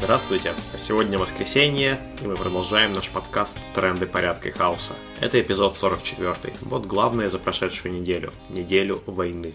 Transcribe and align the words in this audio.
Здравствуйте! 0.00 0.54
Сегодня 0.76 1.18
воскресенье, 1.18 1.98
и 2.22 2.26
мы 2.26 2.36
продолжаем 2.36 2.92
наш 2.92 3.10
подкаст 3.10 3.58
«Тренды 3.74 4.06
порядка 4.06 4.48
и 4.48 4.52
хаоса». 4.52 4.94
Это 5.20 5.40
эпизод 5.40 5.76
44. 5.76 6.54
Вот 6.60 6.86
главное 6.86 7.28
за 7.28 7.40
прошедшую 7.40 7.92
неделю. 8.00 8.32
Неделю 8.48 9.02
войны. 9.06 9.54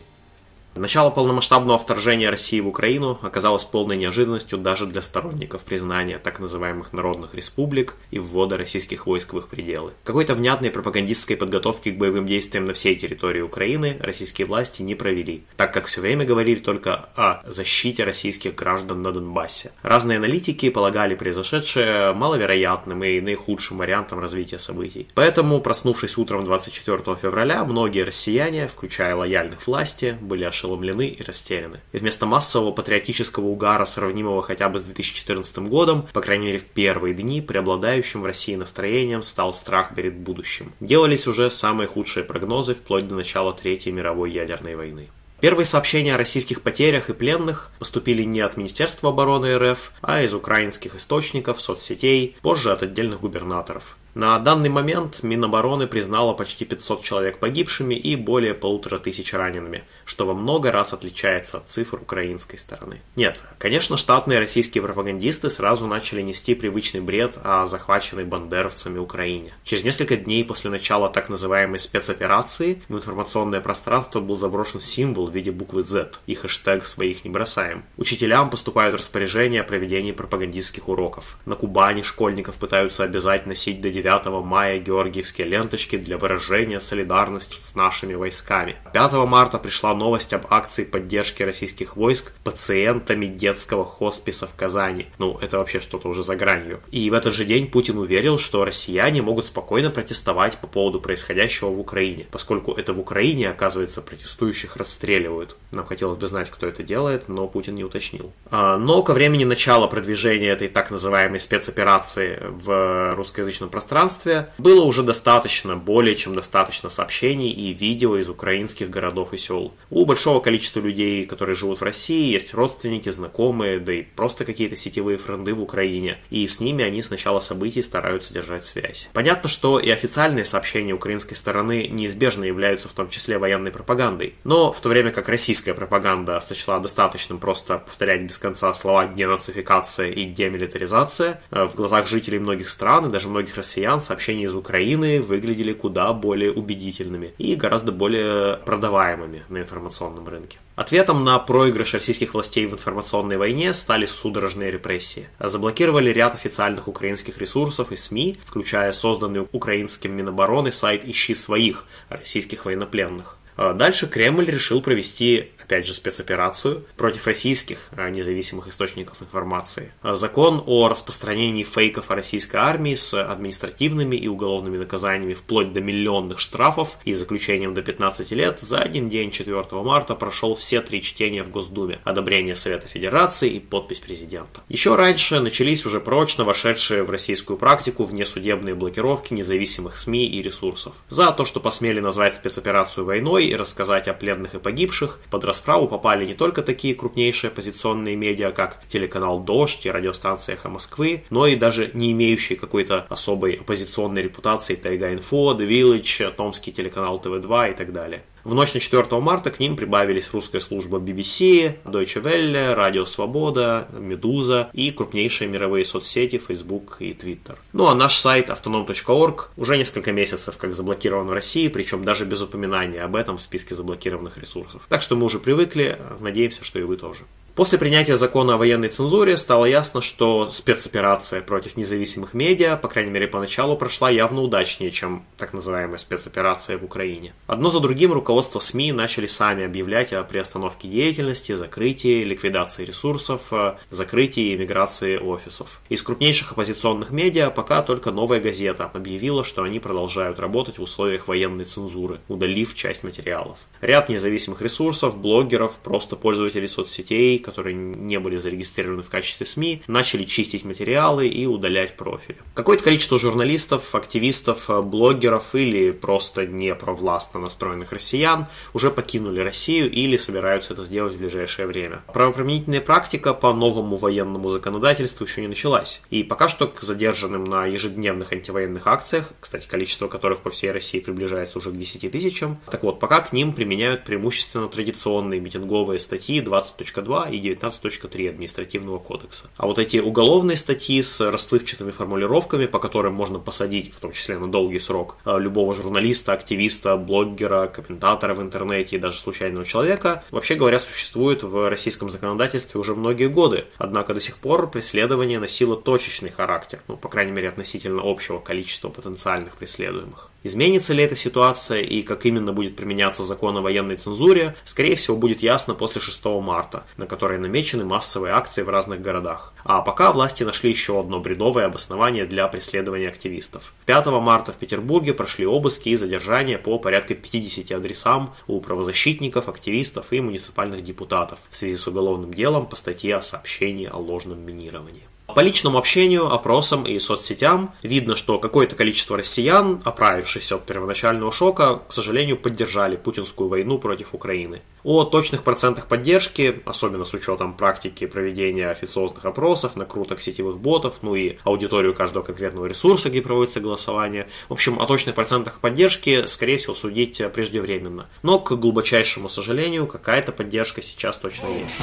Начало 0.76 1.12
полномасштабного 1.12 1.78
вторжения 1.78 2.32
России 2.32 2.60
в 2.60 2.68
Украину 2.68 3.20
оказалось 3.22 3.64
полной 3.64 3.96
неожиданностью 3.96 4.58
даже 4.58 4.88
для 4.88 5.04
сторонников 5.04 5.64
признания 5.64 6.18
так 6.18 6.40
называемых 6.40 6.94
народных 6.94 7.36
республик 7.36 7.94
и 8.10 8.18
ввода 8.18 8.58
российских 8.58 9.06
войск 9.06 9.34
в 9.34 9.38
их 9.38 9.50
пределы. 9.50 9.92
Какой-то 10.04 10.34
внятной 10.34 10.72
пропагандистской 10.72 11.38
подготовки 11.38 11.92
к 11.92 11.98
боевым 11.98 12.26
действиям 12.26 12.66
на 12.66 12.74
всей 12.74 12.96
территории 12.96 13.42
Украины 13.42 13.98
российские 14.00 14.48
власти 14.48 14.82
не 14.82 14.96
провели, 14.96 15.44
так 15.58 15.72
как 15.72 15.86
все 15.86 16.02
время 16.02 16.26
говорили 16.26 16.60
только 16.60 17.10
о 17.16 17.44
защите 17.46 18.04
российских 18.04 18.56
граждан 18.56 19.04
на 19.04 19.12
Донбассе. 19.12 19.72
Разные 19.84 20.18
аналитики 20.18 20.72
полагали 20.72 21.14
произошедшее 21.14 22.14
маловероятным 22.14 23.04
и 23.04 23.22
наихудшим 23.22 23.78
вариантом 23.78 24.20
развития 24.20 24.58
событий. 24.58 25.08
Поэтому, 25.14 25.62
проснувшись 25.62 26.18
утром 26.18 26.44
24 26.46 27.16
февраля, 27.22 27.64
многие 27.64 28.04
россияне, 28.04 28.68
включая 28.68 29.16
лояльных 29.16 29.68
власти, 29.68 30.18
были 30.20 30.44
ошибки 30.44 30.63
ошеломлены 30.64 31.08
и 31.08 31.22
растеряны. 31.24 31.80
И 31.92 31.98
вместо 31.98 32.26
массового 32.26 32.72
патриотического 32.72 33.46
угара, 33.46 33.86
сравнимого 33.86 34.42
хотя 34.42 34.70
бы 34.70 34.80
с 34.80 34.84
2014 34.84 35.58
годом, 35.60 36.08
по 36.14 36.22
крайней 36.22 36.48
мере 36.48 36.58
в 36.60 36.66
первые 36.66 37.14
дни, 37.14 37.42
преобладающим 37.42 38.22
в 38.22 38.26
России 38.26 38.56
настроением 38.56 39.24
стал 39.24 39.54
страх 39.54 39.94
перед 39.94 40.16
будущим. 40.16 40.72
Делались 40.80 41.28
уже 41.28 41.52
самые 41.52 41.88
худшие 41.88 42.24
прогнозы 42.24 42.76
вплоть 42.76 43.08
до 43.08 43.16
начала 43.16 43.54
Третьей 43.54 43.92
мировой 43.92 44.32
ядерной 44.32 44.76
войны. 44.76 45.10
Первые 45.42 45.66
сообщения 45.66 46.16
о 46.16 46.18
российских 46.18 46.62
потерях 46.62 47.10
и 47.10 47.14
пленных 47.14 47.72
поступили 47.78 48.24
не 48.24 48.40
от 48.40 48.56
Министерства 48.56 49.10
обороны 49.10 49.58
РФ, 49.58 49.92
а 50.02 50.22
из 50.22 50.34
украинских 50.34 50.96
источников, 50.96 51.62
соцсетей, 51.62 52.38
позже 52.42 52.72
от 52.72 52.82
отдельных 52.82 53.20
губернаторов. 53.20 53.98
На 54.16 54.38
данный 54.38 54.70
момент 54.70 55.24
Минобороны 55.24 55.88
признала 55.88 56.34
почти 56.34 56.66
500 56.66 57.02
человек 57.02 57.40
погибшими 57.40 57.96
и 57.96 58.16
более 58.16 58.54
полутора 58.54 59.00
тысяч 59.00 59.34
ранеными, 59.34 59.86
что 60.06 60.28
во 60.28 60.36
много 60.36 60.72
раз 60.72 60.94
отличается 60.94 61.58
от 61.58 61.70
цифр 61.70 61.96
украинской 61.96 62.58
стороны. 62.58 63.02
Нет, 63.16 63.42
конечно, 63.58 63.98
штатные 63.98 64.38
российские 64.38 64.84
пропагандисты 64.84 65.50
сразу 65.50 65.88
начали 65.88 66.22
нести 66.22 66.54
привычный 66.54 67.02
бред 67.02 67.40
о 67.44 67.66
захваченной 67.66 68.24
бандеровцами 68.24 69.00
Украине. 69.00 69.56
Через 69.64 69.84
несколько 69.84 70.16
дней 70.16 70.46
после 70.46 70.70
начала 70.70 71.10
так 71.10 71.30
называемой 71.30 71.80
спецоперации 71.80 72.84
в 72.90 72.96
информационное 72.96 73.62
пространство 73.62 74.20
был 74.20 74.36
заброшен 74.36 74.80
символ 74.80 75.28
в 75.28 75.34
виде 75.34 75.50
буквы 75.50 75.82
Z 75.82 76.12
и 76.28 76.36
хэштег 76.36 76.86
«Своих 76.86 77.26
не 77.26 77.32
бросаем». 77.32 77.84
Учителям 77.98 78.52
поступают 78.52 78.96
распоряжения 78.96 79.62
о 79.62 79.64
проведении 79.64 80.12
пропагандистских 80.12 80.88
уроков. 80.88 81.38
На 81.48 81.56
Кубани 81.56 82.04
школьников 82.04 82.58
пытаются 82.58 83.04
обязать 83.04 83.48
носить 83.48 83.82
до 83.82 83.90
9 84.04 84.44
мая 84.44 84.80
георгиевские 84.80 85.48
ленточки 85.48 85.98
для 85.98 86.18
выражения 86.18 86.82
солидарности 86.82 87.56
с 87.56 87.74
нашими 87.74 88.16
войсками. 88.16 88.76
5 88.92 89.14
марта 89.26 89.58
пришла 89.58 89.94
новость 89.94 90.34
об 90.34 90.46
акции 90.50 90.84
поддержки 90.84 91.42
российских 91.42 91.96
войск 91.96 92.34
пациентами 92.44 93.28
детского 93.28 93.86
хосписа 93.86 94.46
в 94.46 94.56
Казани. 94.56 95.08
Ну, 95.20 95.38
это 95.42 95.58
вообще 95.58 95.80
что-то 95.80 96.10
уже 96.10 96.22
за 96.22 96.36
гранью. 96.36 96.82
И 96.92 97.10
в 97.10 97.14
этот 97.14 97.34
же 97.34 97.46
день 97.46 97.68
Путин 97.68 97.98
уверил, 97.98 98.38
что 98.38 98.66
россияне 98.66 99.22
могут 99.22 99.46
спокойно 99.46 99.90
протестовать 99.90 100.58
по 100.58 100.68
поводу 100.68 101.00
происходящего 101.00 101.70
в 101.70 101.80
Украине, 101.80 102.26
поскольку 102.30 102.74
это 102.74 102.92
в 102.92 103.00
Украине, 103.00 103.50
оказывается, 103.50 104.02
протестующих 104.02 104.76
расстреливают. 104.76 105.56
Нам 105.72 105.86
хотелось 105.86 106.18
бы 106.18 106.28
знать, 106.28 106.52
кто 106.52 106.68
это 106.68 106.84
делает, 106.84 107.30
но 107.30 107.48
Путин 107.48 107.76
не 107.76 107.86
уточнил. 107.86 108.34
А, 108.52 108.78
но 108.78 109.02
ко 109.02 109.14
времени 109.14 109.46
начала 109.46 109.88
продвижения 109.88 110.50
этой 110.50 110.68
так 110.68 110.92
называемой 110.92 111.40
спецоперации 111.40 112.40
в 112.50 113.16
русскоязычном 113.16 113.70
пространстве 113.70 113.93
пространстве 113.94 114.50
было 114.58 114.84
уже 114.86 115.04
достаточно, 115.04 115.76
более 115.76 116.16
чем 116.16 116.34
достаточно 116.34 116.90
сообщений 116.90 117.52
и 117.52 117.74
видео 117.74 118.18
из 118.18 118.28
украинских 118.28 118.90
городов 118.90 119.34
и 119.34 119.38
сел. 119.38 119.76
У 119.92 120.04
большого 120.06 120.40
количества 120.40 120.80
людей, 120.80 121.26
которые 121.26 121.56
живут 121.56 121.80
в 121.80 121.84
России, 121.84 122.34
есть 122.34 122.56
родственники, 122.56 123.10
знакомые, 123.10 123.78
да 123.78 123.94
и 123.94 124.02
просто 124.02 124.46
какие-то 124.46 124.76
сетевые 124.76 125.20
френды 125.20 125.54
в 125.54 125.62
Украине, 125.62 126.18
и 126.32 126.48
с 126.48 126.60
ними 126.60 126.84
они 126.84 127.04
с 127.04 127.12
начала 127.12 127.40
событий 127.40 127.84
стараются 127.84 128.34
держать 128.34 128.66
связь. 128.66 129.10
Понятно, 129.14 129.48
что 129.48 129.78
и 129.78 129.92
официальные 129.92 130.46
сообщения 130.46 130.94
украинской 130.94 131.36
стороны 131.36 131.88
неизбежно 131.88 132.46
являются 132.46 132.90
в 132.90 132.94
том 132.94 133.10
числе 133.10 133.38
военной 133.38 133.70
пропагандой, 133.70 134.34
но 134.44 134.72
в 134.72 134.82
то 134.82 134.90
время 134.90 135.12
как 135.12 135.30
российская 135.30 135.76
пропаганда 135.76 136.40
сочла 136.40 136.80
достаточным 136.80 137.38
просто 137.38 137.78
повторять 137.78 138.24
без 138.24 138.40
конца 138.40 138.74
слова 138.74 139.06
денацификация 139.06 140.08
и 140.08 140.26
демилитаризация, 140.26 141.42
э, 141.52 141.68
в 141.68 141.76
глазах 141.76 142.08
жителей 142.08 142.40
многих 142.40 142.70
стран 142.70 143.06
и 143.06 143.12
даже 143.12 143.30
многих 143.30 143.56
россиян 143.56 143.83
россиян 143.84 144.00
сообщения 144.00 144.46
из 144.46 144.56
Украины 144.56 145.22
выглядели 145.22 145.74
куда 145.74 146.14
более 146.14 146.52
убедительными 146.52 147.34
и 147.38 147.56
гораздо 147.56 147.92
более 147.92 148.58
продаваемыми 148.66 149.44
на 149.50 149.58
информационном 149.58 150.28
рынке. 150.28 150.58
Ответом 150.76 151.24
на 151.24 151.38
проигрыш 151.40 151.94
российских 151.94 152.34
властей 152.34 152.66
в 152.66 152.74
информационной 152.74 153.38
войне 153.38 153.74
стали 153.74 154.06
судорожные 154.06 154.72
репрессии. 154.72 155.28
Заблокировали 155.40 156.12
ряд 156.12 156.34
официальных 156.34 156.88
украинских 156.88 157.38
ресурсов 157.40 157.92
и 157.92 157.98
СМИ, 157.98 158.38
включая 158.46 158.94
созданный 158.94 159.46
украинским 159.52 160.16
Минобороны 160.16 160.72
сайт 160.72 161.04
«Ищи 161.06 161.36
своих» 161.36 161.86
российских 162.10 162.66
военнопленных. 162.66 163.38
А 163.56 163.74
дальше 163.74 164.08
Кремль 164.08 164.46
решил 164.46 164.82
провести 164.82 165.52
опять 165.74 165.88
же, 165.88 165.96
спецоперацию 165.96 166.86
против 166.98 167.26
российских 167.26 167.90
а, 167.96 168.10
независимых 168.10 168.68
источников 168.68 169.24
информации. 169.24 169.92
Закон 170.04 170.62
о 170.68 170.88
распространении 170.88 171.64
фейков 171.64 172.12
о 172.12 172.16
российской 172.16 172.58
армии 172.58 172.94
с 172.94 173.20
административными 173.20 174.16
и 174.16 174.28
уголовными 174.28 174.78
наказаниями 174.78 175.34
вплоть 175.34 175.74
до 175.74 175.82
миллионных 175.82 176.40
штрафов 176.40 176.98
и 177.06 177.16
заключением 177.16 177.74
до 177.74 177.82
15 177.82 178.32
лет 178.34 178.60
за 178.60 178.80
один 178.80 179.10
день 179.10 179.32
4 179.32 179.64
марта 179.84 180.14
прошел 180.14 180.54
все 180.54 180.80
три 180.82 181.02
чтения 181.02 181.42
в 181.44 181.50
Госдуме, 181.50 182.00
одобрение 182.04 182.56
Совета 182.56 182.88
Федерации 182.88 183.50
и 183.50 183.60
подпись 183.60 184.00
президента. 184.00 184.62
Еще 184.70 184.96
раньше 184.96 185.40
начались 185.40 185.88
уже 185.88 186.00
прочно 186.00 186.44
вошедшие 186.44 187.04
в 187.04 187.10
российскую 187.10 187.58
практику 187.58 188.04
внесудебные 188.04 188.76
блокировки 188.76 189.34
независимых 189.34 189.98
СМИ 189.98 190.28
и 190.28 190.44
ресурсов. 190.44 190.94
За 191.10 191.32
то, 191.32 191.46
что 191.46 191.60
посмели 191.60 192.00
назвать 192.00 192.36
спецоперацию 192.36 193.06
войной 193.06 193.46
и 193.46 193.56
рассказать 193.56 194.08
о 194.08 194.14
пленных 194.14 194.54
и 194.54 194.60
погибших, 194.60 195.20
под 195.32 195.44
расправу 195.64 195.88
попали 195.88 196.26
не 196.26 196.34
только 196.34 196.62
такие 196.62 196.94
крупнейшие 196.94 197.50
оппозиционные 197.50 198.18
медиа, 198.18 198.52
как 198.52 198.82
телеканал 198.90 199.40
«Дождь» 199.40 199.86
и 199.86 199.92
радиостанция 199.92 200.56
«Эхо 200.56 200.68
Москвы», 200.68 201.24
но 201.30 201.48
и 201.48 201.56
даже 201.56 201.90
не 201.94 202.12
имеющие 202.12 202.60
какой-то 202.60 203.06
особой 203.10 203.54
оппозиционной 203.54 204.22
репутации 204.22 204.76
«Тайга-Инфо», 204.76 205.58
«The 205.58 205.66
Village», 205.66 206.34
«Томский 206.36 206.74
телеканал 206.74 207.18
ТВ-2» 207.18 207.72
и 207.72 207.76
так 207.76 207.94
далее. 207.94 208.24
В 208.44 208.54
ночь 208.54 208.74
на 208.74 208.82
4 208.82 209.06
марта 209.22 209.52
к 209.52 209.60
ним 209.62 209.78
прибавились 209.78 210.30
русская 210.34 210.60
служба 210.60 211.00
BBC, 211.00 211.78
Deutsche 211.86 212.22
Welle, 212.22 212.74
Радио 212.74 213.06
Свобода, 213.06 213.88
Медуза 213.98 214.70
и 214.74 214.92
крупнейшие 214.92 215.50
мировые 215.50 215.86
соцсети 215.86 216.38
Facebook 216.38 216.98
и 217.00 217.14
Twitter. 217.14 217.58
Ну 217.72 217.88
а 217.88 217.96
наш 217.96 218.18
сайт 218.18 218.50
autonom.org 218.50 219.50
уже 219.56 219.78
несколько 219.78 220.12
месяцев 220.12 220.58
как 220.58 220.76
заблокирован 220.76 221.28
в 221.28 221.32
России, 221.32 221.70
причем 221.70 222.04
даже 222.04 222.26
без 222.26 222.42
упоминания 222.42 223.02
об 223.02 223.16
этом 223.16 223.38
в 223.38 223.42
списке 223.42 223.76
заблокированных 223.76 224.38
ресурсов. 224.38 224.82
Так 224.90 225.02
что 225.02 225.16
мы 225.16 225.26
уже 225.26 225.40
привыкли, 225.40 225.98
надеемся, 226.20 226.66
что 226.66 226.80
и 226.80 226.84
вы 226.84 226.98
тоже. 226.98 227.24
После 227.56 227.78
принятия 227.78 228.18
закона 228.18 228.56
о 228.56 228.58
военной 228.58 228.90
цензуре 228.90 229.38
стало 229.38 229.66
ясно, 229.66 230.02
что 230.02 230.50
спецоперация 230.50 231.40
против 231.40 231.78
независимых 231.78 232.34
медиа, 232.34 232.78
по 232.78 232.88
крайней 232.88 233.12
мере 233.12 233.28
поначалу, 233.28 233.78
прошла 233.78 234.10
явно 234.10 234.42
удачнее, 234.42 234.90
чем 234.90 235.24
так 235.38 235.54
называемая 235.54 236.00
спецоперация 236.00 236.80
в 236.80 236.84
Украине. 236.84 237.36
Одно 237.46 237.70
за 237.70 237.80
другим 237.80 238.12
руководство 238.12 238.58
СМИ 238.58 238.92
начали 238.92 239.28
сами 239.28 239.66
объявлять 239.66 240.14
о 240.14 240.24
приостановке 240.24 240.88
деятельности, 240.88 241.54
закрытии, 241.54 242.24
ликвидации 242.24 242.86
ресурсов, 242.86 243.50
э, 243.52 243.76
закрытии 243.92 244.54
и 244.54 244.58
миграции 244.58 245.18
офисов. 245.18 245.80
Из 245.90 246.02
крупнейших 246.02 246.54
оппозиционных 246.54 247.12
медиа 247.12 247.52
пока 247.52 247.84
только 247.84 248.10
«Новая 248.10 248.40
газета» 248.40 248.90
объявила, 248.92 249.44
что 249.44 249.62
они 249.62 249.80
продолжают 249.80 250.40
работать 250.40 250.80
в 250.80 250.82
условиях 250.82 251.28
военной 251.28 251.66
цензуры, 251.66 252.20
удалив 252.30 252.74
часть 252.74 253.04
материалов. 253.04 253.60
Ряд 253.80 254.10
независимых 254.10 254.60
ресурсов, 254.64 255.16
блогеров, 255.16 255.78
просто 255.78 256.16
пользователей 256.16 256.68
соцсетей, 256.68 257.43
которые 257.44 257.76
не 257.76 258.20
были 258.20 258.38
зарегистрированы 258.38 259.04
в 259.04 259.10
качестве 259.10 259.46
СМИ, 259.46 259.84
начали 259.88 260.24
чистить 260.24 260.66
материалы 260.66 261.28
и 261.28 261.46
удалять 261.46 261.96
профили. 261.96 262.38
Какое-то 262.54 262.84
количество 262.84 263.20
журналистов, 263.20 263.94
активистов, 263.94 264.70
блогеров 264.86 265.54
или 265.54 265.92
просто 265.92 266.48
не 266.48 266.74
провластно 266.74 267.40
настроенных 267.40 267.92
россиян 267.92 268.48
уже 268.74 268.90
покинули 268.92 269.40
Россию 269.40 269.92
или 269.92 270.18
собираются 270.18 270.74
это 270.74 270.84
сделать 270.84 271.14
в 271.14 271.18
ближайшее 271.18 271.68
время. 271.68 272.02
Правоприменительная 272.14 272.82
практика 272.82 273.34
по 273.34 273.54
новому 273.54 273.98
военному 273.98 274.50
законодательству 274.50 275.26
еще 275.26 275.42
не 275.42 275.48
началась. 275.48 276.02
И 276.10 276.24
пока 276.24 276.48
что 276.48 276.68
к 276.68 276.82
задержанным 276.82 277.44
на 277.44 277.66
ежедневных 277.66 278.32
антивоенных 278.32 278.88
акциях, 278.88 279.32
кстати, 279.40 279.68
количество 279.68 280.08
которых 280.08 280.42
по 280.42 280.50
всей 280.50 280.72
России 280.72 281.00
приближается 281.00 281.58
уже 281.60 281.72
к 281.72 281.78
10 281.78 282.12
тысячам, 282.12 282.60
так 282.70 282.84
вот, 282.84 283.00
пока 283.00 283.22
к 283.22 283.34
ним 283.34 283.54
применяют 283.54 284.04
преимущественно 284.04 284.68
традиционные 284.68 285.40
митинговые 285.40 286.00
статьи 286.00 286.42
20.2 286.42 287.33
и 287.34 287.42
19.3 287.42 288.30
административного 288.30 289.00
кодекса. 289.00 289.46
А 289.58 289.68
вот 289.68 289.80
эти 289.80 289.98
уголовные 289.98 290.58
статьи 290.58 291.02
с 291.02 291.20
расплывчатыми 291.20 291.92
формулировками, 291.92 292.66
по 292.66 292.80
которым 292.80 293.14
можно 293.14 293.40
посадить, 293.40 293.94
в 293.94 294.00
том 294.00 294.12
числе 294.12 294.38
на 294.38 294.52
долгий 294.52 294.80
срок, 294.80 295.18
э, 295.26 295.40
любого 295.40 295.74
журналиста, 295.74 296.34
активиста, 296.34 296.98
блогера, 296.98 297.68
комментатора 297.68 298.34
в 298.34 298.42
интернете 298.42 298.96
и 298.96 299.00
даже 299.00 299.18
случайного 299.18 299.66
человека, 299.66 300.24
вообще 300.32 300.56
говоря, 300.56 300.80
существуют 300.80 301.44
в 301.44 301.70
российском 301.70 302.10
законодательстве 302.10 302.80
уже 302.80 302.96
многие 302.96 303.28
годы. 303.28 303.66
Однако 303.78 304.14
до 304.14 304.20
сих 304.20 304.38
пор 304.38 304.70
преследование 304.70 305.40
носило 305.40 305.76
точечный 305.76 306.30
характер, 306.30 306.80
ну, 306.88 306.98
по 306.98 307.10
крайней 307.10 307.32
мере, 307.32 307.50
относительно 307.50 308.02
общего 308.04 308.40
количества 308.40 308.90
потенциальных 308.90 309.58
преследуемых. 309.58 310.30
Изменится 310.44 310.94
ли 310.94 311.04
эта 311.04 311.16
ситуация 311.16 311.82
и 311.82 312.02
как 312.02 312.26
именно 312.26 312.52
будет 312.52 312.76
применяться 312.76 313.24
закон 313.24 313.58
о 313.58 313.62
военной 313.62 313.96
цензуре, 313.96 314.56
скорее 314.66 314.96
всего 314.96 315.16
будет 315.16 315.42
ясно 315.42 315.74
после 315.74 316.02
6 316.02 316.26
марта, 316.42 316.84
на 316.98 317.06
которой 317.24 317.40
намечены 317.40 317.86
массовые 317.86 318.34
акции 318.34 318.64
в 318.64 318.70
разных 318.70 319.00
городах. 319.00 319.54
А 319.64 319.82
пока 319.82 320.12
власти 320.12 320.44
нашли 320.44 320.72
еще 320.72 321.00
одно 321.00 321.22
бредовое 321.22 321.68
обоснование 321.68 322.26
для 322.26 322.46
преследования 322.50 323.08
активистов. 323.08 323.74
5 323.86 324.08
марта 324.08 324.52
в 324.52 324.58
Петербурге 324.58 325.14
прошли 325.14 325.46
обыски 325.46 325.88
и 325.88 325.96
задержания 325.96 326.58
по 326.58 326.78
порядка 326.80 327.16
50 327.16 327.72
адресам 327.72 328.34
у 328.48 328.60
правозащитников, 328.60 329.48
активистов 329.48 330.12
и 330.12 330.20
муниципальных 330.20 330.84
депутатов 330.84 331.40
в 331.50 331.56
связи 331.56 331.78
с 331.78 331.88
уголовным 331.88 332.34
делом 332.34 332.66
по 332.66 332.76
статье 332.76 333.16
о 333.16 333.22
сообщении 333.22 333.88
о 333.90 334.00
ложном 334.00 334.46
минировании. 334.46 335.13
По 335.36 335.40
личному 335.40 335.80
общению, 335.80 336.32
опросам 336.32 336.84
и 336.84 337.00
соцсетям 337.00 337.74
видно, 337.82 338.16
что 338.16 338.38
какое-то 338.38 338.76
количество 338.76 339.18
россиян, 339.18 339.82
оправившись 339.84 340.52
от 340.52 340.66
первоначального 340.66 341.32
шока, 341.32 341.82
к 341.88 341.92
сожалению, 341.92 342.38
поддержали 342.38 342.98
путинскую 342.98 343.50
войну 343.50 343.80
против 343.80 344.14
Украины. 344.14 344.62
О 344.84 345.06
точных 345.06 345.44
процентах 345.44 345.88
поддержки, 345.88 346.62
особенно 346.66 347.06
с 347.06 347.14
учетом 347.14 347.56
практики 347.56 348.06
проведения 348.06 348.70
официозных 348.70 349.26
опросов, 349.26 349.76
накруток 349.76 350.22
сетевых 350.22 350.60
ботов, 350.60 351.00
ну 351.02 351.16
и 351.16 351.38
аудиторию 351.46 351.96
каждого 351.96 352.22
конкретного 352.22 352.68
ресурса, 352.68 353.10
где 353.10 353.22
проводится 353.22 353.60
голосование. 353.60 354.28
В 354.50 354.54
общем, 354.54 354.80
о 354.80 354.86
точных 354.86 355.16
процентах 355.16 355.60
поддержки, 355.62 356.28
скорее 356.28 356.58
всего, 356.58 356.76
судить 356.76 357.22
преждевременно. 357.34 358.08
Но, 358.22 358.40
к 358.40 358.56
глубочайшему 358.56 359.30
сожалению, 359.30 359.88
какая-то 359.88 360.32
поддержка 360.32 360.82
сейчас 360.84 361.18
точно 361.18 361.48
есть. 361.48 361.76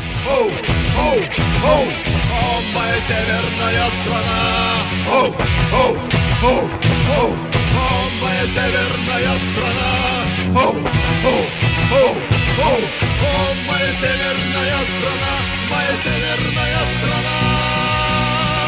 Моя 2.75 2.99
северная 3.01 3.91
страна! 4.03 4.41
Oh, 5.09 5.35
oh, 5.73 5.97
oh, 6.43 6.69
oh, 7.19 7.37
моя 8.23 8.47
северная 8.47 9.37
страна! 9.39 9.91
Oh, 10.55 10.75
oh, 11.25 11.47
oh. 11.93 12.41
О, 12.61 12.63
о, 12.63 12.77
моя 13.69 13.93
северная 13.93 14.85
страна, 14.85 15.33
моя 15.71 15.97
северная 15.97 16.81
страна. 16.99 17.81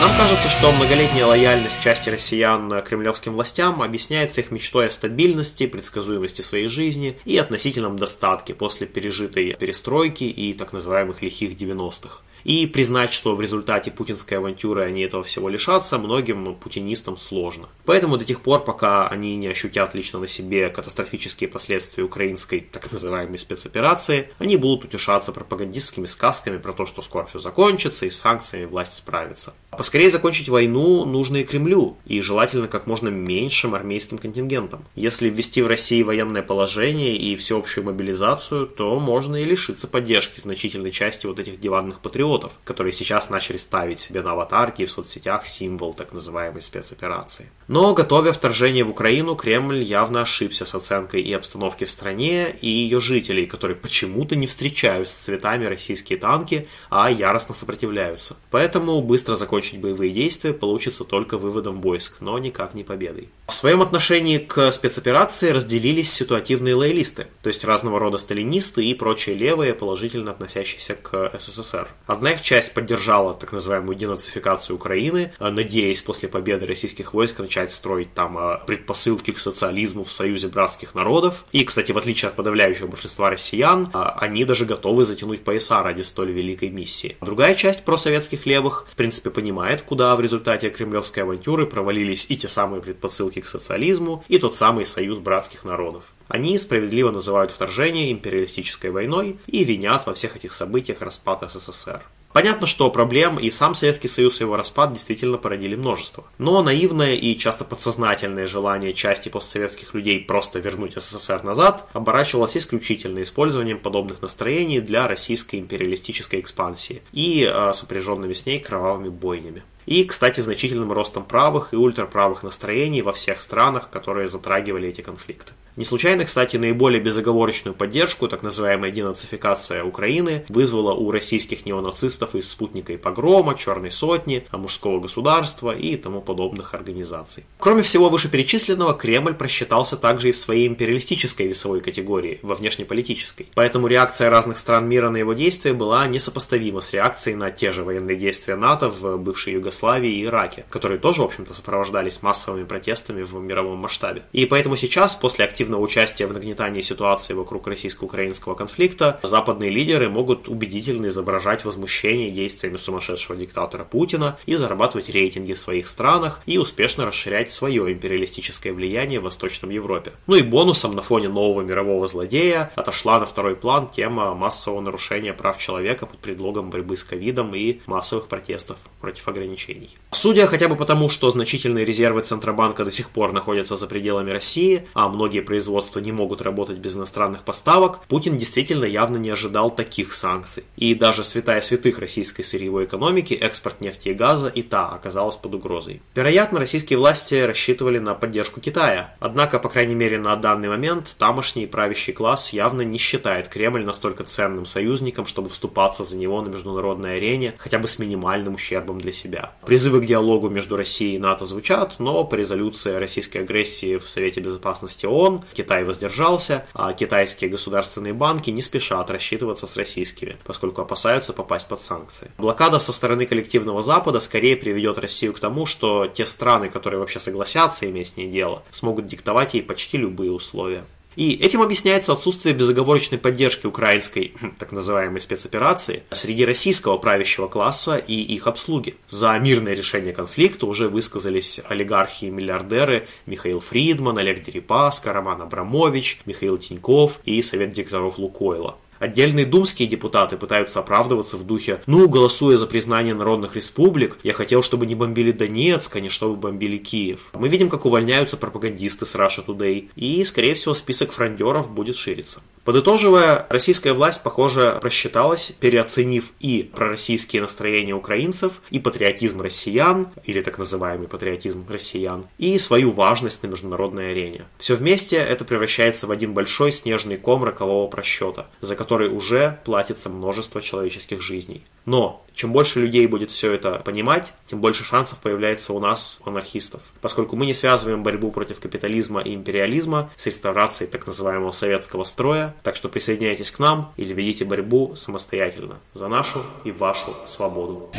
Нам 0.00 0.16
кажется, 0.16 0.48
что 0.48 0.72
многолетняя 0.72 1.26
лояльность 1.26 1.82
части 1.82 2.08
россиян 2.08 2.82
кремлевским 2.82 3.34
властям 3.34 3.82
объясняется 3.82 4.40
их 4.40 4.50
мечтой 4.50 4.86
о 4.86 4.90
стабильности, 4.90 5.66
предсказуемости 5.66 6.40
своей 6.40 6.68
жизни 6.68 7.18
и 7.26 7.36
относительном 7.36 7.98
достатке 7.98 8.54
после 8.54 8.86
пережитой 8.86 9.52
перестройки 9.52 10.24
и 10.24 10.54
так 10.54 10.72
называемых 10.72 11.20
лихих 11.20 11.52
90-х. 11.52 12.22
И 12.44 12.66
признать, 12.66 13.12
что 13.12 13.34
в 13.34 13.40
результате 13.40 13.90
путинской 13.90 14.38
авантюры 14.38 14.82
они 14.82 15.02
этого 15.02 15.22
всего 15.22 15.48
лишатся, 15.48 15.98
многим 15.98 16.54
путинистам 16.56 17.16
сложно. 17.16 17.68
Поэтому 17.84 18.16
до 18.16 18.24
тех 18.24 18.40
пор, 18.40 18.64
пока 18.64 19.08
они 19.08 19.36
не 19.36 19.48
ощутят 19.48 19.94
лично 19.94 20.18
на 20.18 20.26
себе 20.26 20.68
катастрофические 20.68 21.48
последствия 21.48 22.04
украинской 22.04 22.60
так 22.60 22.90
называемой 22.90 23.38
спецоперации, 23.38 24.30
они 24.38 24.56
будут 24.56 24.84
утешаться 24.84 25.32
пропагандистскими 25.32 26.06
сказками 26.06 26.58
про 26.58 26.72
то, 26.72 26.86
что 26.86 27.02
скоро 27.02 27.26
все 27.26 27.38
закончится 27.38 28.06
и 28.06 28.10
с 28.10 28.18
санкциями 28.18 28.66
власть 28.66 28.94
справится. 28.94 29.54
Поскорее 29.76 30.10
закончить 30.10 30.50
войну 30.50 31.06
нужно 31.06 31.38
и 31.38 31.44
Кремлю, 31.44 31.96
и 32.04 32.20
желательно 32.20 32.68
как 32.68 32.86
можно 32.86 33.08
меньшим 33.08 33.74
армейским 33.74 34.18
контингентом. 34.18 34.84
Если 34.94 35.30
ввести 35.30 35.62
в 35.62 35.66
России 35.66 36.02
военное 36.02 36.42
положение 36.42 37.16
и 37.16 37.34
всеобщую 37.36 37.86
мобилизацию, 37.86 38.66
то 38.66 39.00
можно 39.00 39.36
и 39.36 39.44
лишиться 39.44 39.88
поддержки 39.88 40.38
значительной 40.38 40.90
части 40.90 41.26
вот 41.26 41.38
этих 41.40 41.58
диванных 41.58 42.00
патриотов, 42.00 42.52
которые 42.64 42.92
сейчас 42.92 43.30
начали 43.30 43.56
ставить 43.56 43.98
себе 43.98 44.20
на 44.20 44.32
аватарки 44.32 44.82
и 44.82 44.86
в 44.86 44.90
соцсетях 44.90 45.46
символ 45.46 45.94
так 45.94 46.12
называемой 46.12 46.60
спецоперации. 46.60 47.50
Но, 47.66 47.94
готовя 47.94 48.32
вторжение 48.32 48.84
в 48.84 48.90
Украину, 48.90 49.34
Кремль 49.36 49.82
явно 49.82 50.20
ошибся 50.20 50.66
с 50.66 50.74
оценкой 50.74 51.22
и 51.22 51.32
обстановки 51.32 51.84
в 51.84 51.90
стране, 51.90 52.54
и 52.60 52.68
ее 52.68 53.00
жителей, 53.00 53.46
которые 53.46 53.76
почему-то 53.76 54.36
не 54.36 54.46
встречают 54.46 55.08
с 55.08 55.14
цветами 55.14 55.64
российские 55.64 56.18
танки, 56.18 56.68
а 56.90 57.10
яростно 57.10 57.54
сопротивляются. 57.54 58.36
Поэтому 58.50 59.00
быстро 59.00 59.34
закончить 59.34 59.61
закончить 59.62 59.80
боевые 59.80 60.12
действия 60.12 60.52
получится 60.52 61.04
только 61.04 61.38
выводом 61.38 61.80
войск, 61.80 62.16
но 62.20 62.36
никак 62.38 62.74
не 62.74 62.82
победой. 62.82 63.28
В 63.46 63.54
своем 63.54 63.80
отношении 63.82 64.38
к 64.38 64.70
спецоперации 64.72 65.50
разделились 65.50 66.12
ситуативные 66.12 66.74
лоялисты, 66.74 67.26
то 67.42 67.48
есть 67.48 67.64
разного 67.64 68.00
рода 68.00 68.18
сталинисты 68.18 68.84
и 68.84 68.94
прочие 68.94 69.36
левые, 69.36 69.74
положительно 69.74 70.32
относящиеся 70.32 70.94
к 70.94 71.32
СССР. 71.38 71.88
Одна 72.06 72.32
их 72.32 72.42
часть 72.42 72.74
поддержала 72.74 73.34
так 73.34 73.52
называемую 73.52 73.94
денацификацию 73.94 74.76
Украины, 74.76 75.32
надеясь 75.38 76.02
после 76.02 76.28
победы 76.28 76.66
российских 76.66 77.14
войск 77.14 77.38
начать 77.38 77.72
строить 77.72 78.14
там 78.14 78.38
а, 78.38 78.58
предпосылки 78.66 79.30
к 79.30 79.38
социализму 79.38 80.02
в 80.02 80.10
Союзе 80.10 80.48
братских 80.48 80.94
народов. 80.94 81.44
И, 81.52 81.64
кстати, 81.64 81.92
в 81.92 81.98
отличие 81.98 82.30
от 82.30 82.36
подавляющего 82.36 82.88
большинства 82.88 83.30
россиян, 83.30 83.90
а, 83.92 84.16
они 84.20 84.44
даже 84.44 84.64
готовы 84.64 85.04
затянуть 85.04 85.44
пояса 85.44 85.82
ради 85.82 86.02
столь 86.02 86.32
великой 86.32 86.70
миссии. 86.70 87.16
Другая 87.20 87.54
часть 87.54 87.84
просоветских 87.84 88.46
левых, 88.46 88.86
в 88.90 88.96
принципе, 88.96 89.30
понимает, 89.30 89.51
понимает, 89.52 89.82
куда 89.82 90.16
в 90.16 90.20
результате 90.20 90.70
кремлевской 90.70 91.24
авантюры 91.24 91.66
провалились 91.66 92.26
и 92.30 92.36
те 92.36 92.48
самые 92.48 92.80
предпосылки 92.80 93.40
к 93.40 93.46
социализму, 93.46 94.24
и 94.28 94.38
тот 94.38 94.54
самый 94.54 94.86
союз 94.86 95.18
братских 95.18 95.64
народов. 95.64 96.12
Они 96.28 96.56
справедливо 96.56 97.10
называют 97.10 97.50
вторжение 97.50 98.10
империалистической 98.12 98.90
войной 98.90 99.36
и 99.46 99.62
винят 99.64 100.06
во 100.06 100.14
всех 100.14 100.36
этих 100.36 100.54
событиях 100.54 101.02
распад 101.02 101.42
СССР. 101.50 102.00
Понятно, 102.32 102.66
что 102.66 102.90
проблем 102.90 103.38
и 103.38 103.50
сам 103.50 103.74
Советский 103.74 104.08
Союз 104.08 104.40
и 104.40 104.44
его 104.44 104.56
распад 104.56 104.92
действительно 104.92 105.36
породили 105.36 105.76
множество. 105.76 106.24
Но 106.38 106.62
наивное 106.62 107.14
и 107.14 107.36
часто 107.36 107.64
подсознательное 107.64 108.46
желание 108.46 108.94
части 108.94 109.28
постсоветских 109.28 109.92
людей 109.94 110.20
просто 110.20 110.58
вернуть 110.58 110.94
СССР 110.94 111.42
назад 111.44 111.86
оборачивалось 111.92 112.56
исключительно 112.56 113.20
использованием 113.20 113.78
подобных 113.78 114.22
настроений 114.22 114.80
для 114.80 115.06
российской 115.08 115.56
империалистической 115.56 116.40
экспансии 116.40 117.02
и 117.12 117.48
э, 117.50 117.72
сопряженными 117.74 118.32
с 118.32 118.46
ней 118.46 118.60
кровавыми 118.60 119.10
бойнями. 119.10 119.62
И, 119.84 120.04
кстати, 120.04 120.40
значительным 120.40 120.92
ростом 120.92 121.24
правых 121.24 121.72
и 121.72 121.76
ультраправых 121.76 122.42
настроений 122.42 123.02
во 123.02 123.12
всех 123.12 123.40
странах, 123.40 123.90
которые 123.90 124.28
затрагивали 124.28 124.88
эти 124.88 125.00
конфликты. 125.00 125.52
Не 125.74 125.86
случайно, 125.86 126.26
кстати, 126.26 126.58
наиболее 126.58 127.00
безоговорочную 127.00 127.74
поддержку, 127.74 128.28
так 128.28 128.42
называемая 128.42 128.90
денацификация 128.90 129.84
Украины, 129.84 130.44
вызвала 130.50 130.92
у 130.92 131.10
российских 131.10 131.64
неонацистов 131.64 132.34
из 132.34 132.50
«Спутника 132.50 132.92
и 132.92 132.98
погрома», 132.98 133.56
«Черной 133.56 133.90
сотни», 133.90 134.46
«Мужского 134.52 135.00
государства» 135.00 135.74
и 135.74 135.96
тому 135.96 136.20
подобных 136.20 136.74
организаций. 136.74 137.44
Кроме 137.58 137.82
всего 137.82 138.10
вышеперечисленного, 138.10 138.92
Кремль 138.92 139.32
просчитался 139.32 139.96
также 139.96 140.28
и 140.28 140.32
в 140.32 140.36
своей 140.36 140.66
империалистической 140.66 141.46
весовой 141.46 141.80
категории, 141.80 142.38
во 142.42 142.54
внешнеполитической. 142.54 143.46
Поэтому 143.54 143.86
реакция 143.86 144.28
разных 144.28 144.58
стран 144.58 144.86
мира 144.86 145.08
на 145.08 145.16
его 145.16 145.32
действия 145.32 145.72
была 145.72 146.06
несопоставима 146.06 146.82
с 146.82 146.92
реакцией 146.92 147.36
на 147.36 147.50
те 147.50 147.72
же 147.72 147.82
военные 147.82 148.16
действия 148.16 148.56
НАТО 148.56 148.90
в 148.90 149.16
бывшей 149.16 149.54
Югославии 149.54 150.18
и 150.18 150.24
Ираке, 150.26 150.66
которые 150.68 150.98
тоже, 150.98 151.22
в 151.22 151.24
общем-то, 151.24 151.54
сопровождались 151.54 152.20
массовыми 152.20 152.64
протестами 152.64 153.22
в 153.22 153.34
мировом 153.36 153.78
масштабе. 153.78 154.22
И 154.32 154.44
поэтому 154.44 154.76
сейчас, 154.76 155.16
после 155.16 155.46
активности 155.46 155.61
активного 155.62 155.82
участия 155.82 156.26
в 156.26 156.32
нагнетании 156.32 156.80
ситуации 156.80 157.34
вокруг 157.34 157.68
российско-украинского 157.68 158.56
конфликта, 158.56 159.20
западные 159.22 159.70
лидеры 159.70 160.08
могут 160.08 160.48
убедительно 160.48 161.06
изображать 161.06 161.64
возмущение 161.64 162.32
действиями 162.32 162.78
сумасшедшего 162.78 163.36
диктатора 163.36 163.84
Путина 163.84 164.38
и 164.44 164.56
зарабатывать 164.56 165.08
рейтинги 165.08 165.52
в 165.52 165.58
своих 165.58 165.88
странах 165.88 166.42
и 166.46 166.58
успешно 166.58 167.06
расширять 167.06 167.52
свое 167.52 167.92
империалистическое 167.92 168.72
влияние 168.72 169.20
в 169.20 169.22
Восточном 169.22 169.70
Европе. 169.70 170.12
Ну 170.26 170.34
и 170.34 170.42
бонусом 170.42 170.96
на 170.96 171.02
фоне 171.02 171.28
нового 171.28 171.62
мирового 171.62 172.08
злодея 172.08 172.72
отошла 172.74 173.20
на 173.20 173.26
второй 173.26 173.54
план 173.54 173.88
тема 173.88 174.34
массового 174.34 174.80
нарушения 174.80 175.32
прав 175.32 175.58
человека 175.58 176.06
под 176.06 176.18
предлогом 176.18 176.70
борьбы 176.70 176.96
с 176.96 177.04
ковидом 177.04 177.54
и 177.54 177.78
массовых 177.86 178.26
протестов 178.26 178.78
против 179.00 179.28
ограничений. 179.28 179.90
Судя 180.10 180.48
хотя 180.48 180.68
бы 180.68 180.74
потому, 180.74 181.08
что 181.08 181.30
значительные 181.30 181.84
резервы 181.84 182.22
Центробанка 182.22 182.84
до 182.84 182.90
сих 182.90 183.10
пор 183.10 183.32
находятся 183.32 183.76
за 183.76 183.86
пределами 183.86 184.32
России, 184.32 184.88
а 184.94 185.08
многие 185.08 185.40
производства 185.52 186.00
не 186.00 186.12
могут 186.12 186.40
работать 186.40 186.78
без 186.78 186.96
иностранных 186.96 187.42
поставок, 187.42 188.00
Путин 188.08 188.38
действительно 188.38 188.86
явно 188.86 189.18
не 189.18 189.28
ожидал 189.28 189.68
таких 189.70 190.14
санкций. 190.14 190.64
И 190.78 190.94
даже 190.94 191.24
святая 191.24 191.60
святых 191.60 191.98
российской 191.98 192.42
сырьевой 192.42 192.86
экономики, 192.86 193.34
экспорт 193.34 193.82
нефти 193.82 194.08
и 194.08 194.14
газа, 194.14 194.48
и 194.48 194.62
та 194.62 194.88
оказалась 194.88 195.36
под 195.36 195.54
угрозой. 195.54 196.00
Вероятно, 196.14 196.58
российские 196.58 196.98
власти 196.98 197.34
рассчитывали 197.34 197.98
на 197.98 198.14
поддержку 198.14 198.62
Китая. 198.62 199.14
Однако, 199.20 199.58
по 199.58 199.68
крайней 199.68 199.94
мере, 199.94 200.18
на 200.18 200.36
данный 200.36 200.70
момент 200.70 201.14
тамошний 201.18 201.66
правящий 201.66 202.14
класс 202.14 202.54
явно 202.54 202.80
не 202.80 202.96
считает 202.96 203.48
Кремль 203.48 203.84
настолько 203.84 204.24
ценным 204.24 204.64
союзником, 204.64 205.26
чтобы 205.26 205.50
вступаться 205.50 206.02
за 206.02 206.16
него 206.16 206.40
на 206.40 206.48
международной 206.48 207.18
арене, 207.18 207.52
хотя 207.58 207.78
бы 207.78 207.88
с 207.88 207.98
минимальным 207.98 208.54
ущербом 208.54 209.02
для 209.02 209.12
себя. 209.12 209.52
Призывы 209.66 210.00
к 210.00 210.06
диалогу 210.06 210.48
между 210.48 210.78
Россией 210.78 211.16
и 211.16 211.18
НАТО 211.18 211.44
звучат, 211.44 211.96
но 211.98 212.24
по 212.24 212.36
резолюции 212.36 212.94
российской 212.94 213.42
агрессии 213.42 213.98
в 213.98 214.08
Совете 214.08 214.40
Безопасности 214.40 215.04
ООН 215.04 215.41
Китай 215.52 215.84
воздержался, 215.84 216.66
а 216.74 216.92
китайские 216.92 217.50
государственные 217.50 218.12
банки 218.12 218.50
не 218.50 218.62
спешат 218.62 219.10
рассчитываться 219.10 219.66
с 219.66 219.76
российскими, 219.76 220.36
поскольку 220.44 220.82
опасаются 220.82 221.32
попасть 221.32 221.68
под 221.68 221.80
санкции. 221.80 222.30
Блокада 222.38 222.78
со 222.78 222.92
стороны 222.92 223.26
коллективного 223.26 223.82
Запада 223.82 224.20
скорее 224.20 224.56
приведет 224.56 224.98
Россию 224.98 225.32
к 225.32 225.40
тому, 225.40 225.66
что 225.66 226.06
те 226.06 226.26
страны, 226.26 226.68
которые 226.68 227.00
вообще 227.00 227.20
согласятся 227.20 227.88
иметь 227.88 228.08
с 228.08 228.16
ней 228.16 228.28
дело, 228.28 228.62
смогут 228.70 229.06
диктовать 229.06 229.54
ей 229.54 229.62
почти 229.62 229.98
любые 229.98 230.32
условия. 230.32 230.84
И 231.16 231.34
этим 231.34 231.62
объясняется 231.62 232.12
отсутствие 232.12 232.54
безоговорочной 232.54 233.18
поддержки 233.18 233.66
украинской 233.66 234.34
так 234.58 234.72
называемой 234.72 235.20
спецоперации 235.20 236.02
среди 236.10 236.44
российского 236.44 236.98
правящего 236.98 237.48
класса 237.48 237.96
и 237.96 238.14
их 238.14 238.46
обслуги. 238.46 238.94
За 239.08 239.38
мирное 239.38 239.74
решение 239.74 240.12
конфликта 240.12 240.66
уже 240.66 240.88
высказались 240.88 241.60
олигархи 241.68 242.26
и 242.26 242.30
миллиардеры 242.30 243.06
Михаил 243.26 243.60
Фридман, 243.60 244.18
Олег 244.18 244.42
Дерипаска, 244.42 245.12
Роман 245.12 245.42
Абрамович, 245.42 246.20
Михаил 246.26 246.58
Тиньков 246.58 247.20
и 247.24 247.42
Совет 247.42 247.70
директоров 247.70 248.18
Лукойла. 248.18 248.76
Отдельные 249.02 249.44
думские 249.44 249.88
депутаты 249.88 250.36
пытаются 250.36 250.78
оправдываться 250.78 251.36
в 251.36 251.44
духе 251.44 251.80
«Ну, 251.86 252.08
голосуя 252.08 252.56
за 252.56 252.68
признание 252.68 253.14
народных 253.14 253.56
республик, 253.56 254.16
я 254.22 254.32
хотел, 254.32 254.62
чтобы 254.62 254.86
не 254.86 254.94
бомбили 254.94 255.32
Донецк, 255.32 255.96
а 255.96 255.98
не 255.98 256.08
чтобы 256.08 256.36
бомбили 256.36 256.76
Киев». 256.76 257.30
Мы 257.32 257.48
видим, 257.48 257.68
как 257.68 257.84
увольняются 257.84 258.36
пропагандисты 258.36 259.04
с 259.04 259.16
Russia 259.16 259.44
Today, 259.44 259.88
и, 259.96 260.24
скорее 260.24 260.54
всего, 260.54 260.72
список 260.72 261.10
фрондеров 261.10 261.68
будет 261.68 261.96
шириться. 261.96 262.42
Подытоживая, 262.64 263.44
российская 263.50 263.92
власть, 263.92 264.22
похоже, 264.22 264.78
просчиталась, 264.80 265.52
переоценив 265.58 266.30
и 266.38 266.70
пророссийские 266.72 267.42
настроения 267.42 267.94
украинцев, 267.94 268.62
и 268.70 268.78
патриотизм 268.78 269.40
россиян, 269.40 270.06
или 270.24 270.40
так 270.42 270.58
называемый 270.58 271.08
патриотизм 271.08 271.64
россиян, 271.68 272.26
и 272.38 272.56
свою 272.58 272.92
важность 272.92 273.42
на 273.42 273.48
международной 273.48 274.12
арене. 274.12 274.44
Все 274.58 274.76
вместе 274.76 275.16
это 275.16 275.44
превращается 275.44 276.06
в 276.06 276.12
один 276.12 276.34
большой 276.34 276.70
снежный 276.70 277.16
ком 277.16 277.42
рокового 277.42 277.88
просчета, 277.88 278.46
за 278.60 278.76
который 278.76 278.91
уже 279.00 279.58
платится 279.64 280.08
множество 280.08 280.60
человеческих 280.60 281.22
жизней. 281.22 281.64
Но 281.84 282.24
чем 282.34 282.52
больше 282.52 282.80
людей 282.80 283.06
будет 283.06 283.30
все 283.30 283.52
это 283.52 283.78
понимать, 283.78 284.32
тем 284.46 284.60
больше 284.60 284.84
шансов 284.84 285.18
появляется 285.18 285.72
у 285.72 285.80
нас, 285.80 286.20
анархистов. 286.24 286.80
Поскольку 287.00 287.36
мы 287.36 287.46
не 287.46 287.52
связываем 287.52 288.02
борьбу 288.02 288.30
против 288.30 288.60
капитализма 288.60 289.20
и 289.20 289.34
империализма 289.34 290.10
с 290.16 290.26
реставрацией 290.26 290.90
так 290.90 291.06
называемого 291.06 291.52
советского 291.52 292.04
строя, 292.04 292.54
так 292.62 292.76
что 292.76 292.88
присоединяйтесь 292.88 293.50
к 293.50 293.58
нам 293.58 293.92
или 293.96 294.12
ведите 294.14 294.44
борьбу 294.44 294.94
самостоятельно 294.96 295.80
за 295.92 296.08
нашу 296.08 296.44
и 296.64 296.70
вашу 296.70 297.14
свободу. 297.24 297.90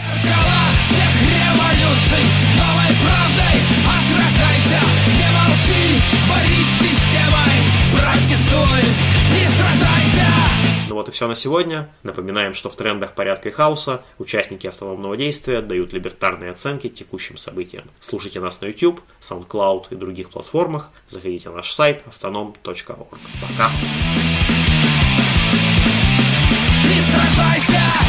Протестуй 7.97 8.81
и 8.81 9.45
сражайся! 9.47 10.27
Ну 10.89 10.95
вот 10.95 11.09
и 11.09 11.11
все 11.11 11.27
на 11.27 11.35
сегодня. 11.35 11.89
Напоминаем, 12.03 12.53
что 12.53 12.69
в 12.69 12.75
трендах 12.75 13.13
порядка 13.13 13.49
и 13.49 13.51
хаоса 13.51 14.03
участники 14.19 14.67
автономного 14.67 15.17
действия 15.17 15.61
дают 15.61 15.93
либертарные 15.93 16.51
оценки 16.51 16.89
текущим 16.89 17.37
событиям. 17.37 17.85
Слушайте 17.99 18.39
нас 18.39 18.61
на 18.61 18.65
YouTube, 18.65 19.01
SoundCloud 19.21 19.87
и 19.91 19.95
других 19.95 20.29
платформах. 20.29 20.91
Заходите 21.09 21.49
на 21.49 21.57
наш 21.57 21.71
сайт 21.71 22.03
autonom.org. 22.05 23.17
Пока! 23.41 23.71
Не 26.83 27.01
сражайся! 27.01 28.02